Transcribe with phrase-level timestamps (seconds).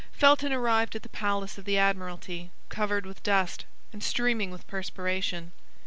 [0.13, 5.51] Felton arrived at the palace of the Admiralty, covered with dust, and streaming with perspiration.